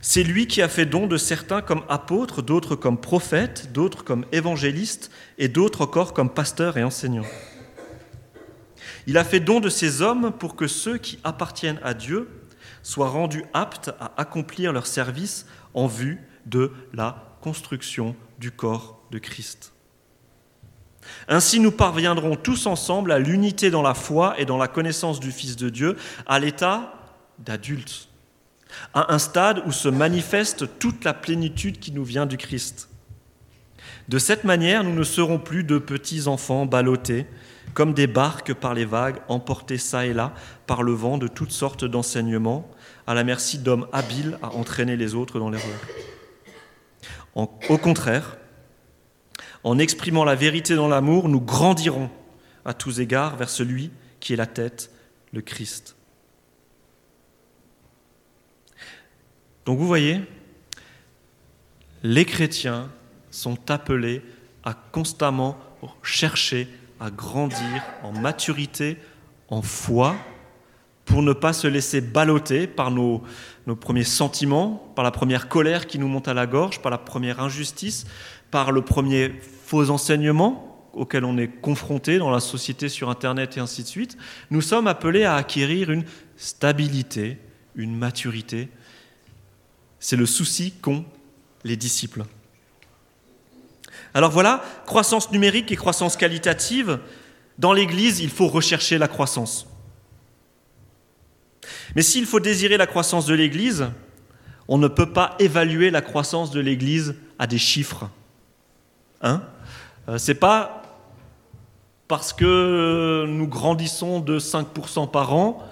[0.00, 4.26] C'est lui qui a fait don de certains comme apôtres, d'autres comme prophètes, d'autres comme
[4.32, 7.24] évangélistes et d'autres encore comme pasteurs et enseignants.
[9.06, 12.28] Il a fait don de ces hommes pour que ceux qui appartiennent à Dieu
[12.82, 19.18] soient rendus aptes à accomplir leur service en vue de la construction du corps de
[19.18, 19.72] Christ.
[21.28, 25.32] Ainsi nous parviendrons tous ensemble à l'unité dans la foi et dans la connaissance du
[25.32, 26.93] Fils de Dieu, à l'état
[27.38, 28.08] d'adultes,
[28.92, 32.88] à un stade où se manifeste toute la plénitude qui nous vient du Christ.
[34.08, 37.26] De cette manière, nous ne serons plus de petits enfants ballottés,
[37.72, 40.34] comme des barques par les vagues, emportés çà et là
[40.66, 42.70] par le vent de toutes sortes d'enseignements,
[43.06, 45.80] à la merci d'hommes habiles à entraîner les autres dans l'erreur.
[47.34, 48.36] au contraire,
[49.64, 52.10] en exprimant la vérité dans l'amour, nous grandirons
[52.64, 54.90] à tous égards vers celui qui est la tête,
[55.32, 55.93] le Christ.
[59.64, 60.20] Donc vous voyez,
[62.02, 62.90] les chrétiens
[63.30, 64.22] sont appelés
[64.62, 65.58] à constamment
[66.02, 66.68] chercher
[67.00, 68.96] à grandir en maturité,
[69.48, 70.14] en foi,
[71.04, 73.22] pour ne pas se laisser balloter par nos,
[73.66, 76.98] nos, premiers sentiments, par la première colère qui nous monte à la gorge, par la
[76.98, 78.06] première injustice,
[78.50, 79.34] par le premier
[79.66, 84.16] faux enseignement auquel on est confronté dans la société sur Internet et ainsi de suite.
[84.50, 86.04] Nous sommes appelés à acquérir une
[86.36, 87.38] stabilité,
[87.74, 88.68] une maturité.
[90.04, 91.02] C'est le souci qu'ont
[91.64, 92.24] les disciples.
[94.12, 96.98] Alors voilà, croissance numérique et croissance qualitative.
[97.58, 99.66] Dans l'Église, il faut rechercher la croissance.
[101.96, 103.86] Mais s'il faut désirer la croissance de l'Église,
[104.68, 108.10] on ne peut pas évaluer la croissance de l'Église à des chiffres.
[109.22, 109.42] Hein?
[110.10, 110.82] Euh, C'est pas
[112.08, 115.66] parce que nous grandissons de 5% par an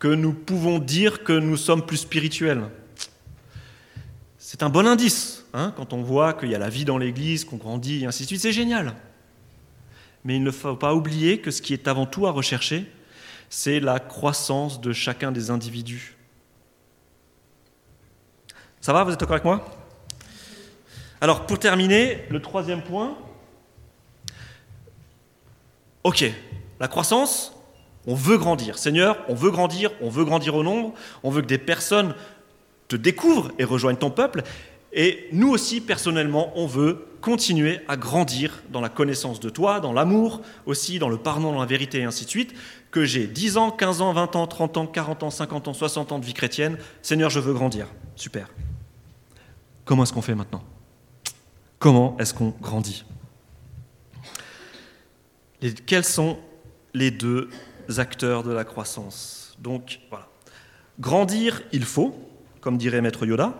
[0.00, 2.64] que nous pouvons dire que nous sommes plus spirituels.
[4.48, 7.44] C'est un bon indice, hein, quand on voit qu'il y a la vie dans l'Église,
[7.44, 8.94] qu'on grandit, et ainsi de suite, c'est génial.
[10.22, 12.88] Mais il ne faut pas oublier que ce qui est avant tout à rechercher,
[13.50, 16.14] c'est la croissance de chacun des individus.
[18.80, 19.68] Ça va, vous êtes d'accord avec moi?
[21.20, 23.18] Alors, pour terminer, le troisième point.
[26.04, 26.24] Ok,
[26.78, 27.52] la croissance,
[28.06, 28.78] on veut grandir.
[28.78, 32.14] Seigneur, on veut grandir, on veut grandir au nombre, on veut que des personnes
[32.88, 34.42] te découvrent et rejoignent ton peuple.
[34.92, 39.92] Et nous aussi, personnellement, on veut continuer à grandir dans la connaissance de toi, dans
[39.92, 42.54] l'amour aussi, dans le pardon, dans la vérité et ainsi de suite.
[42.90, 46.12] Que j'ai 10 ans, 15 ans, 20 ans, 30 ans, 40 ans, 50 ans, 60
[46.12, 47.88] ans de vie chrétienne, Seigneur, je veux grandir.
[48.14, 48.48] Super.
[49.84, 50.62] Comment est-ce qu'on fait maintenant?
[51.78, 53.04] Comment est-ce qu'on grandit?
[55.86, 56.38] Quels sont
[56.94, 57.50] les deux
[57.96, 59.56] acteurs de la croissance?
[59.58, 60.28] Donc voilà.
[60.98, 62.14] Grandir, il faut,
[62.66, 63.54] comme dirait Maître Yoda.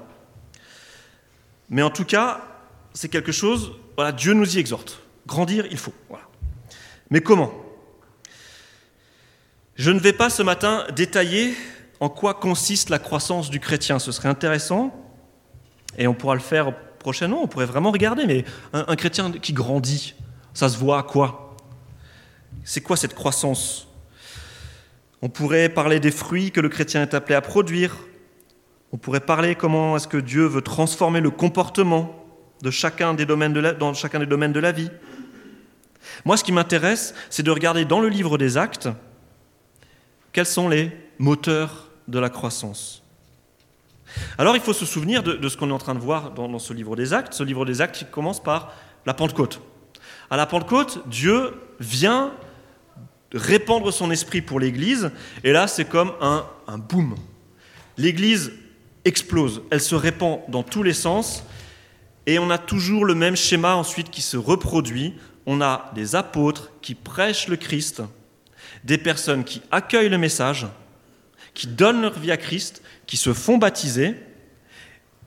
[1.69, 2.41] Mais en tout cas,
[2.93, 5.01] c'est quelque chose, voilà, Dieu nous y exhorte.
[5.29, 5.93] Grandir, il faut.
[7.11, 7.53] Mais comment?
[9.77, 11.55] Je ne vais pas ce matin détailler
[12.01, 14.01] en quoi consiste la croissance du chrétien.
[14.01, 14.93] Ce serait intéressant,
[15.97, 20.17] et on pourra le faire prochainement, on pourrait vraiment regarder, mais un chrétien qui grandit,
[20.53, 21.55] ça se voit à quoi?
[22.65, 23.87] C'est quoi cette croissance?
[25.23, 27.99] On pourrait parler des fruits que le chrétien est appelé à produire,
[28.93, 32.25] on pourrait parler comment est-ce que Dieu veut transformer le comportement
[32.63, 34.91] de chacun des domaines de la, dans chacun des domaines de la vie.
[36.25, 38.89] Moi, ce qui m'intéresse, c'est de regarder dans le livre des actes
[40.33, 43.03] quels sont les moteurs de la croissance.
[44.39, 46.73] Alors, il faut se souvenir de, ce qu'on est en train de voir dans, ce
[46.73, 47.35] livre des actes.
[47.35, 48.73] Ce livre des actes commence par
[49.05, 49.61] la Pentecôte.
[50.31, 52.33] À la Pentecôte, Dieu vient
[53.33, 55.11] répandre son esprit pour l'Église,
[55.43, 57.17] et là, c'est comme un, un boom.
[57.99, 58.53] L'Église
[59.07, 61.45] explose, elle se répand dans tous les sens,
[62.27, 65.15] et on a toujours le même schéma ensuite qui se reproduit.
[65.47, 68.03] On a des apôtres qui prêchent le Christ,
[68.83, 70.67] des personnes qui accueillent le message,
[71.55, 74.17] qui donnent leur vie à Christ, qui se font baptiser,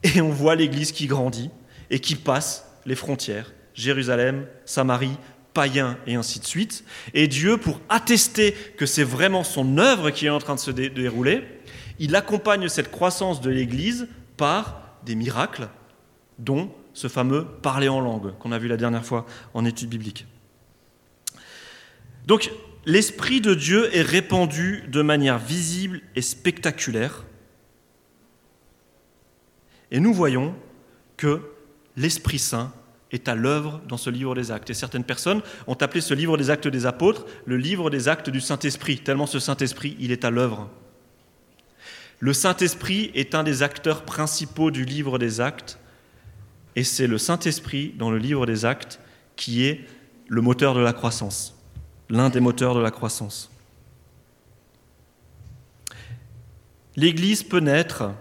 [0.02, 1.50] et on voit l'Église qui grandit
[1.90, 5.16] et qui passe les frontières, Jérusalem, Samarie,
[5.54, 6.84] païens et ainsi de suite.
[7.14, 10.70] Et Dieu, pour attester que c'est vraiment son œuvre qui est en train de se
[10.70, 11.42] dérouler,
[12.00, 15.68] il accompagne cette croissance de l'Église par des miracles,
[16.38, 20.26] dont ce fameux parler en langue qu'on a vu la dernière fois en étude biblique.
[22.26, 22.50] Donc,
[22.86, 27.24] l'Esprit de Dieu est répandu de manière visible et spectaculaire.
[29.90, 30.54] Et nous voyons
[31.18, 31.42] que
[31.96, 32.72] l'Esprit Saint
[33.12, 34.70] est à l'œuvre dans ce livre des actes.
[34.70, 38.30] Et certaines personnes ont appelé ce livre des actes des apôtres le livre des actes
[38.30, 40.70] du Saint-Esprit, tellement ce Saint-Esprit, il est à l'œuvre.
[42.20, 45.78] Le Saint-Esprit est un des acteurs principaux du livre des actes,
[46.76, 49.00] et c'est le Saint-Esprit dans le livre des actes
[49.36, 49.86] qui est
[50.28, 51.58] le moteur de la croissance,
[52.10, 53.50] l'un des moteurs de la croissance.
[56.94, 58.12] L'Église peut naître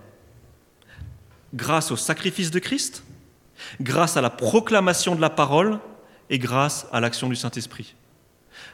[1.54, 3.04] grâce au sacrifice de Christ,
[3.82, 5.78] grâce à la proclamation de la parole
[6.30, 7.96] et grâce à l'action du Saint-Esprit.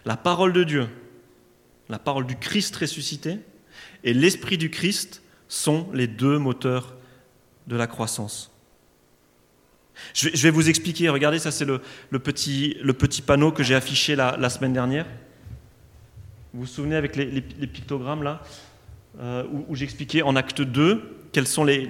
[0.05, 0.88] La parole de Dieu,
[1.89, 3.39] la parole du Christ ressuscité,
[4.04, 6.95] et l'Esprit du Christ sont les deux moteurs
[7.67, 8.52] de la croissance.
[10.13, 11.80] Je vais vous expliquer, regardez, ça c'est le,
[12.19, 15.06] petit, le, petit, panneau que j'ai affiché la, semaine dernière.
[16.54, 18.41] Vous vous souvenez avec les, pictogrammes là,
[19.19, 21.88] euh, où, j'expliquais en acte 2 quelles sont les,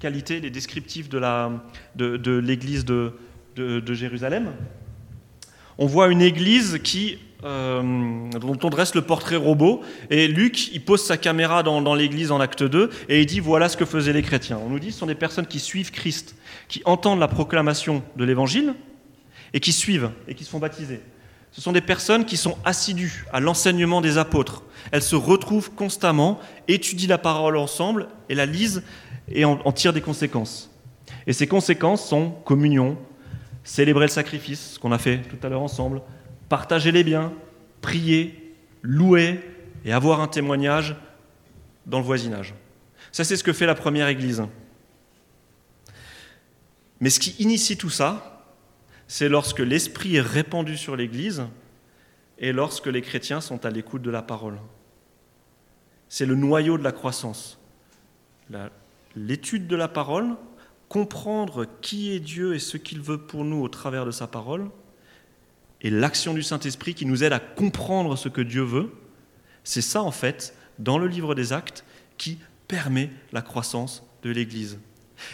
[0.00, 3.14] qualités, les descriptifs de l'église de,
[3.56, 4.52] de Jérusalem.
[5.78, 9.80] On voit une église qui euh, dont on dresse le portrait robot.
[10.10, 13.68] Et Luc, il pose sa caméra dans, l'église en acte 2 et il dit voilà
[13.68, 14.60] ce que faisaient les chrétiens.
[14.64, 16.36] On nous dit ce sont des personnes qui suivent Christ,
[16.68, 18.74] qui entendent la proclamation de l'évangile
[19.54, 21.00] et qui suivent et qui se font baptiser.
[21.50, 24.62] Ce sont des personnes qui sont assidues à l'enseignement des apôtres.
[24.92, 28.84] Elles se retrouvent constamment, étudient la parole ensemble et la lisent
[29.28, 30.70] et en, en tirent des conséquences.
[31.26, 32.96] Et ces conséquences sont communion,
[33.64, 36.02] célébrer le sacrifice, ce qu'on a fait tout à l'heure ensemble,
[36.52, 37.32] partager les biens,
[37.80, 39.40] prier, louer
[39.86, 40.94] et avoir un témoignage
[41.86, 42.52] dans le voisinage.
[43.10, 44.42] Ça, c'est ce que fait la première Église.
[47.00, 48.44] Mais ce qui initie tout ça,
[49.08, 51.44] c'est lorsque l'Esprit est répandu sur l'Église
[52.36, 54.58] et lorsque les chrétiens sont à l'écoute de la parole.
[56.10, 57.58] C'est le noyau de la croissance.
[59.16, 60.36] L'étude de la parole,
[60.90, 64.68] comprendre qui est Dieu et ce qu'il veut pour nous au travers de sa parole,
[65.82, 68.92] et l'action du Saint-Esprit qui nous aide à comprendre ce que Dieu veut,
[69.64, 71.84] c'est ça en fait, dans le livre des actes,
[72.18, 74.78] qui permet la croissance de l'Église.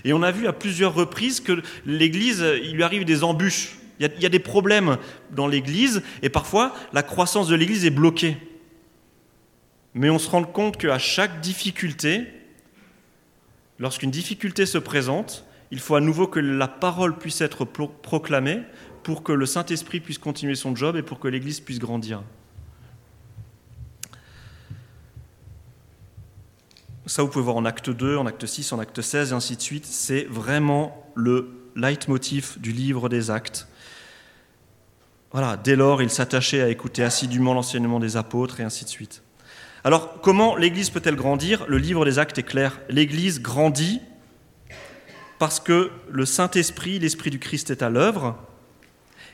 [0.05, 4.23] Et on a vu à plusieurs reprises que l'Église, il lui arrive des embûches, il
[4.23, 4.97] y a, des problèmes
[5.33, 8.37] dans l'Église, et parfois la croissance de l'Église est bloquée.
[9.95, 12.27] Mais on se rend compte qu'à chaque difficulté,
[13.79, 18.61] lorsqu'une difficulté se présente, il faut à nouveau que la parole puisse être proclamée
[19.09, 22.23] pour que le Saint-Esprit puisse continuer son job et pour que l'Église puisse grandir.
[27.07, 29.57] Ça, vous pouvez voir en acte 2, en acte 6, en acte 16, et ainsi
[29.57, 29.87] de suite.
[29.87, 33.67] C'est vraiment le leitmotiv du livre des actes.
[35.33, 39.23] Voilà, dès lors, il s'attachait à écouter assidûment l'enseignement des apôtres, et ainsi de suite.
[39.85, 41.65] Alors, comment l'Église peut-elle grandir?
[41.67, 42.79] Le livre des actes est clair.
[42.91, 44.03] L'Église grandit
[45.39, 48.37] parce que le Saint-Esprit, l'Esprit du Christ est à l'œuvre,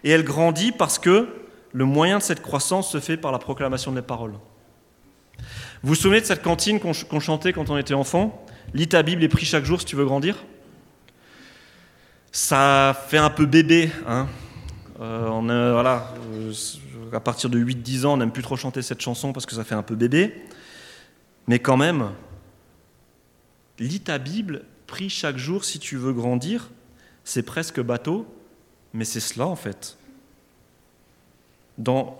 [0.04, 1.28] et elle grandit parce que
[1.72, 4.34] le moyen de cette croissance se fait par la proclamation des paroles.
[5.82, 8.46] Vous vous souvenez de cette cantine qu'on chantait quand on était enfant?
[8.74, 10.44] Lis ta Bible et prie chaque jour si tu veux grandir
[12.30, 13.90] Ça fait un peu bébé.
[14.06, 14.28] Hein
[15.00, 16.52] euh, euh,
[17.12, 19.64] à partir de 8-10 ans, on n'aime plus trop chanter cette chanson parce que ça
[19.64, 20.34] fait un peu bébé.
[21.48, 22.10] Mais quand même,
[23.78, 26.70] lis ta Bible, prie chaque jour si tu veux grandir.
[27.24, 28.26] C'est presque bateau,
[28.94, 29.98] mais c'est cela en fait.
[31.76, 32.16] Dans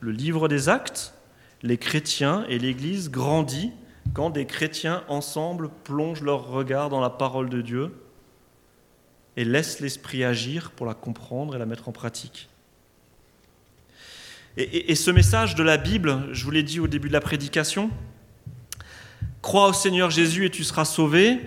[0.00, 1.14] le livre des actes,
[1.62, 3.70] les chrétiens et l'Église grandissent
[4.12, 7.94] quand des chrétiens ensemble plongent leur regard dans la parole de Dieu
[9.36, 12.48] et laissent l'Esprit agir pour la comprendre et la mettre en pratique.
[14.56, 17.20] Et, et, ce message de la Bible, je vous l'ai dit au début de la
[17.20, 17.88] prédication,
[19.42, 21.38] crois au Seigneur Jésus et tu seras sauvé,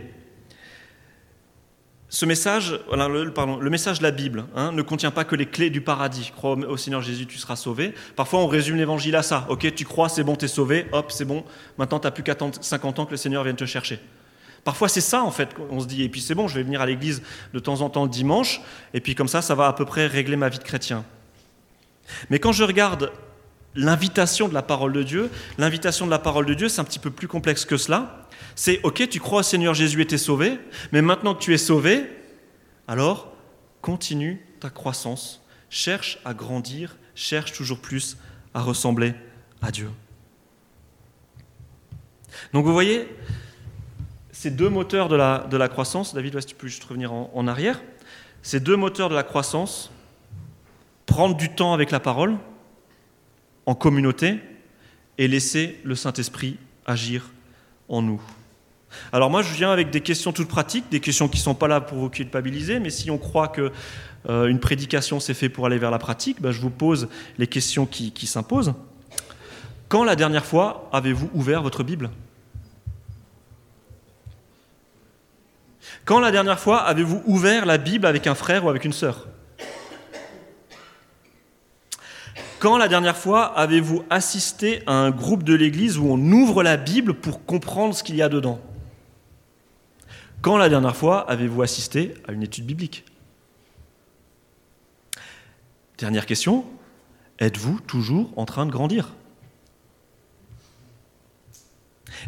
[2.14, 5.82] ce message, le, message de la Bible hein, ne contient pas que les clés du
[5.82, 6.32] paradis.
[6.36, 7.96] Crois au, Seigneur Jésus, tu seras sauvé.
[8.16, 9.48] Parfois, on résume l'évangile à ça.
[9.50, 10.86] Ok, tu crois, c'est bon, tu es sauvé.
[10.92, 11.44] Hop, c'est bon.
[11.80, 14.00] Maintenant, tu n'as plus qu'attendre 50 ans que le Seigneur vienne te chercher.
[14.64, 16.04] Parfois, c'est ça, en fait, on se dit.
[16.04, 18.62] Et puis, c'est bon, je vais venir à l'église de temps en temps le dimanche.
[18.94, 21.04] Et puis, comme ça, ça va à peu près régler ma vie de chrétien.
[22.30, 23.12] Mais quand je regarde
[23.76, 27.00] l'invitation de la parole de Dieu, l'invitation de la parole de Dieu, c'est un petit
[27.00, 28.28] peu plus complexe que cela.
[28.56, 30.60] C'est ok, tu crois au Seigneur Jésus et t'es sauvé,
[30.92, 32.10] mais maintenant que tu es sauvé,
[32.88, 33.34] alors
[33.82, 38.18] continue ta croissance, cherche à grandir, cherche toujours plus
[38.54, 39.14] à ressembler
[39.62, 39.90] à Dieu.
[42.54, 43.08] Donc vous voyez,
[44.32, 47.32] ces deux moteurs de la, de la croissance, David, si tu peux juste revenir en,
[47.34, 47.82] en arrière,
[48.42, 49.92] ces deux moteurs de la croissance,
[51.06, 52.38] prendre du temps avec la parole,
[53.66, 54.40] en communauté,
[55.18, 57.32] et laisser le Saint-Esprit agir
[57.88, 58.22] en nous.
[59.12, 61.68] Alors moi, je viens avec des questions toutes pratiques, des questions qui ne sont pas
[61.68, 63.72] là pour vous culpabiliser, mais si on croit que
[64.30, 67.48] euh, une prédication c'est fait pour aller vers la pratique, ben, je vous pose les
[67.48, 68.74] questions qui, qui s'imposent.
[69.90, 72.10] Quand la dernière fois avez-vous ouvert votre Bible?
[76.06, 79.28] Quand la dernière fois avez-vous ouvert la Bible avec un frère ou avec une sœur?
[82.64, 86.78] Quand la dernière fois avez-vous assisté à un groupe de l'Église où on ouvre la
[86.78, 88.62] Bible pour comprendre ce qu'il y a dedans?
[90.42, 93.04] Quand la dernière fois avez-vous assisté à une étude biblique?
[95.98, 96.64] Dernière question,
[97.38, 99.12] êtes-vous toujours en train de grandir?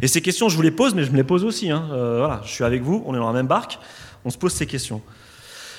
[0.01, 1.71] Et ces questions, je vous les pose, mais je me les pose aussi.
[1.71, 1.87] Hein.
[1.93, 3.79] Euh, voilà, je suis avec vous, on est dans la même barque,
[4.25, 5.01] on se pose ces questions.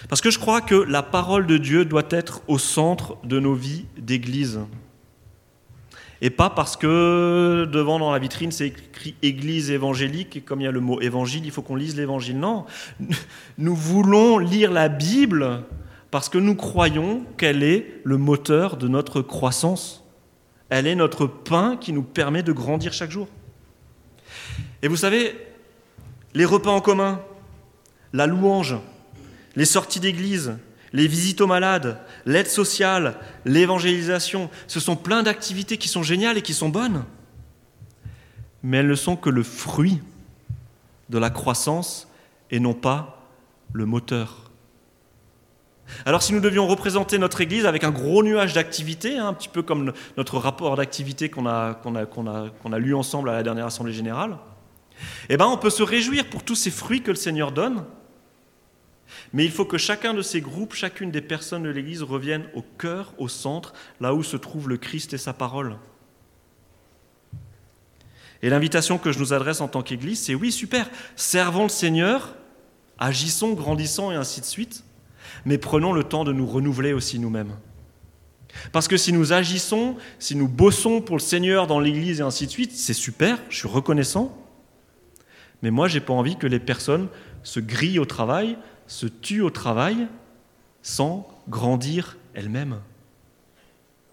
[0.09, 3.55] Parce que je crois que la parole de Dieu doit être au centre de nos
[3.55, 4.61] vies d'Église.
[6.23, 10.65] Et pas parce que devant dans la vitrine c'est écrit Église évangélique et comme il
[10.65, 12.39] y a le mot évangile, il faut qu'on lise l'évangile.
[12.39, 12.65] Non,
[13.59, 15.65] nous voulons lire la Bible
[16.11, 20.05] parce que nous croyons qu'elle est le moteur de notre croissance.
[20.69, 23.29] Elle est notre pain qui nous permet de grandir chaque jour.
[24.83, 25.37] Et vous savez,
[26.35, 27.21] les repas en commun,
[28.13, 28.77] la louange,
[29.57, 30.59] les sorties d'église,
[30.93, 36.43] les visites aux malades, l'aide sociale, l'évangélisation, ce sont plein d'activités qui sont géniales et
[36.43, 37.05] qui sont bonnes.
[38.63, 40.01] Mais elles ne sont que le fruit
[41.09, 42.09] de la croissance
[42.51, 43.29] et non pas
[43.73, 44.51] le moteur.
[46.05, 49.49] Alors si nous devions représenter notre Église avec un gros nuage d'activités, hein, un petit
[49.49, 51.79] peu comme notre rapport d'activité qu'on a,
[52.79, 54.37] lu ensemble à la dernière Assemblée générale,
[55.29, 57.85] eh ben, on peut se réjouir pour tous ces fruits que le Seigneur donne,
[59.33, 62.63] mais il faut que chacun de ces groupes, chacune des personnes de l'Église revienne au
[62.63, 65.77] cœur, au centre, là où se trouve le Christ et sa parole.
[68.43, 72.35] Et l'invitation que je nous adresse en tant qu'Église, c'est oui, super, servons le Seigneur,
[72.99, 74.85] agissons, grandissons et ainsi de suite,
[75.45, 77.57] mais prenons le temps de nous renouveler aussi nous-mêmes.
[78.73, 82.47] Parce que si nous agissons, si nous bossons pour le Seigneur dans l'Église et ainsi
[82.47, 84.37] de suite, c'est super, je suis reconnaissant,
[85.63, 87.09] mais moi, j'ai pas envie que les personnes
[87.43, 88.57] se grillent au travail,
[88.87, 90.09] se tuent au travail,
[90.83, 92.81] sans grandir elles-mêmes.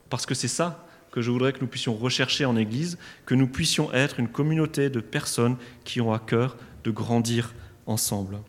[0.09, 3.47] Parce que c'est ça que je voudrais que nous puissions rechercher en Église, que nous
[3.47, 7.53] puissions être une communauté de personnes qui ont à cœur de grandir
[7.85, 8.39] ensemble.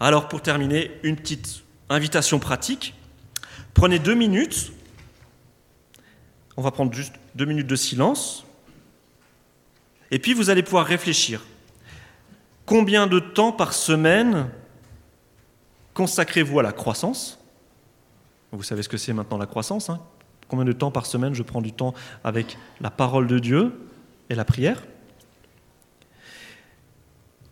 [0.00, 2.94] Alors pour terminer, une petite invitation pratique.
[3.74, 4.72] Prenez deux minutes.
[6.56, 8.44] On va prendre juste deux minutes de silence.
[10.10, 11.44] Et puis vous allez pouvoir réfléchir.
[12.66, 14.48] Combien de temps par semaine
[15.94, 17.38] consacrez-vous à la croissance
[18.52, 19.90] Vous savez ce que c'est maintenant la croissance.
[19.90, 20.00] Hein
[20.48, 23.72] Combien de temps par semaine je prends du temps avec la parole de Dieu
[24.28, 24.82] et la prière?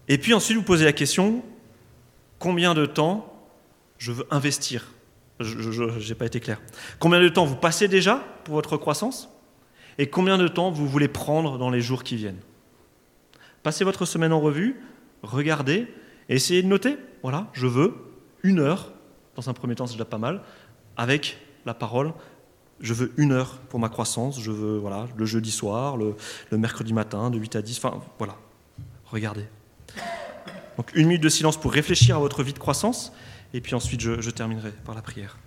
[0.09, 1.45] Et puis ensuite vous posez la question,
[2.39, 3.33] combien de temps
[3.99, 4.93] je veux investir?
[5.41, 6.61] Je n'ai pas été clair.
[6.99, 9.29] Combien de temps vous passez déjà pour votre croissance?
[9.99, 12.41] Et combien de temps vous voulez prendre dans les jours qui viennent?
[13.63, 14.81] Passez votre semaine en revue,
[15.23, 15.87] regardez
[16.29, 16.97] essayez de noter.
[17.23, 17.95] Voilà, je veux
[18.43, 18.93] une heure,
[19.37, 20.43] dans un premier temps c'est déjà pas mal,
[20.97, 22.13] avec la parole.
[22.81, 26.15] Je veux une heure pour ma croissance, je veux voilà, le jeudi soir, le,
[26.53, 28.37] mercredi matin, de 8 à 10, enfin voilà,
[29.07, 29.45] regardez.
[30.77, 33.13] Donc une minute de silence pour réfléchir à votre vie de croissance,
[33.53, 35.39] et puis ensuite je terminerai par la prière.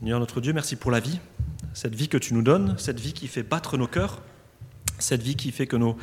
[0.00, 1.20] Seigneur notre Dieu, merci pour la vie,
[1.72, 4.20] cette vie que tu nous donnes, cette vie qui fait battre nos cœurs,
[4.98, 5.96] cette vie qui fait que nos,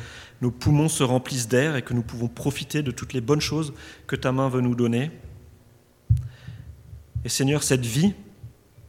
[0.50, 3.74] poumons se remplissent d'air et que nous pouvons profiter de toutes les bonnes choses
[4.06, 5.10] que ta main veut nous donner.
[7.24, 8.14] Et Seigneur, cette vie,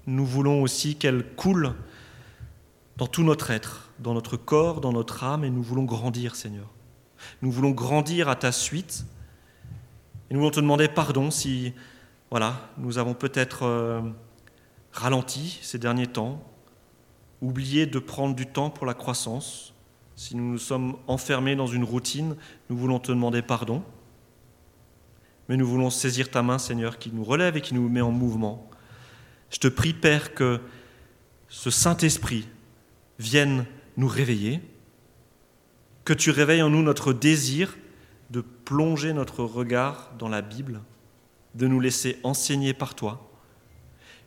[0.07, 1.73] nous voulons aussi qu'elle coule
[2.95, 6.69] dans tout notre être, dans notre corps, dans notre âme, et nous voulons grandir, Seigneur.
[7.41, 9.05] Nous voulons grandir à ta suite.
[10.29, 11.73] Et nous voulons te demander pardon si,
[12.31, 13.63] voilà, nous avons peut-être...
[13.63, 14.01] Euh,
[14.93, 16.41] ralenti ces derniers temps,
[17.41, 19.73] oublié de prendre du temps pour la croissance.
[20.15, 22.35] Si nous nous sommes enfermés dans une routine,
[22.69, 23.83] nous voulons te demander pardon.
[25.49, 28.11] Mais nous voulons saisir ta main, Seigneur, qui nous relève et qui nous met en
[28.11, 28.69] mouvement.
[29.49, 30.61] Je te prie, Père, que
[31.49, 32.47] ce Saint-Esprit
[33.19, 33.65] vienne
[33.97, 34.61] nous réveiller,
[36.05, 37.75] que tu réveilles en nous notre désir
[38.29, 40.81] de plonger notre regard dans la Bible,
[41.55, 43.32] de nous laisser enseigner par toi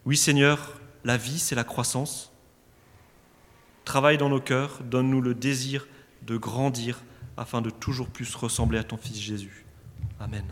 [0.06, 2.32] oui Seigneur, la vie, c'est la croissance.
[3.84, 5.86] Travaille dans nos cœurs, donne-nous le désir
[6.22, 7.02] de grandir
[7.36, 9.66] afin de toujours plus ressembler à ton Fils Jésus.
[10.20, 10.44] Amen.